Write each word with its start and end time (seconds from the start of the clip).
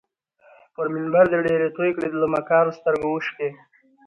پر 0.75 0.85
منبر 0.93 1.23
دي 1.31 1.39
ډیري 1.47 1.69
توی 1.77 1.89
کړې 1.95 2.09
له 2.21 2.27
مکارو 2.35 2.75
سترګو 2.79 3.07
اوښکي 3.11 3.49